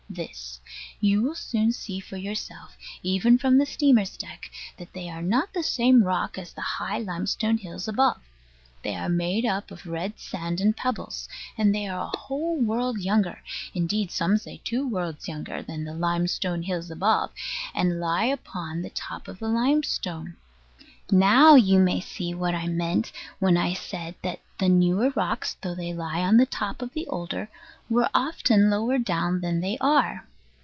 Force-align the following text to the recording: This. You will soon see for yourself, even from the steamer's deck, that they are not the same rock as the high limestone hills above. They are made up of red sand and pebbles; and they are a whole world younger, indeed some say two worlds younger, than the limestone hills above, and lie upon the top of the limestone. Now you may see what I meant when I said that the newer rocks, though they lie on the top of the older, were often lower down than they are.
This. 0.13 0.59
You 0.99 1.21
will 1.21 1.35
soon 1.35 1.71
see 1.71 2.01
for 2.01 2.17
yourself, 2.17 2.75
even 3.01 3.37
from 3.37 3.57
the 3.57 3.65
steamer's 3.65 4.17
deck, 4.17 4.51
that 4.75 4.91
they 4.91 5.07
are 5.09 5.21
not 5.21 5.53
the 5.53 5.63
same 5.63 6.03
rock 6.03 6.37
as 6.37 6.51
the 6.51 6.59
high 6.59 6.97
limestone 6.97 7.57
hills 7.57 7.87
above. 7.87 8.17
They 8.83 8.93
are 8.97 9.07
made 9.07 9.45
up 9.45 9.71
of 9.71 9.85
red 9.85 10.19
sand 10.19 10.59
and 10.59 10.75
pebbles; 10.75 11.29
and 11.57 11.73
they 11.73 11.87
are 11.87 12.01
a 12.13 12.17
whole 12.17 12.57
world 12.59 12.99
younger, 12.99 13.41
indeed 13.73 14.11
some 14.11 14.37
say 14.37 14.59
two 14.65 14.85
worlds 14.85 15.29
younger, 15.29 15.63
than 15.63 15.85
the 15.85 15.93
limestone 15.93 16.63
hills 16.63 16.91
above, 16.91 17.31
and 17.73 18.01
lie 18.01 18.25
upon 18.25 18.81
the 18.81 18.89
top 18.89 19.29
of 19.29 19.39
the 19.39 19.47
limestone. 19.47 20.35
Now 21.13 21.55
you 21.55 21.79
may 21.79 21.99
see 22.01 22.33
what 22.33 22.53
I 22.55 22.67
meant 22.67 23.11
when 23.39 23.55
I 23.57 23.73
said 23.73 24.15
that 24.23 24.39
the 24.59 24.69
newer 24.69 25.09
rocks, 25.15 25.55
though 25.61 25.75
they 25.75 25.93
lie 25.93 26.19
on 26.19 26.37
the 26.37 26.45
top 26.45 26.81
of 26.81 26.93
the 26.93 27.07
older, 27.07 27.49
were 27.89 28.09
often 28.13 28.69
lower 28.69 28.97
down 28.97 29.41
than 29.41 29.59
they 29.59 29.77
are. 29.81 30.25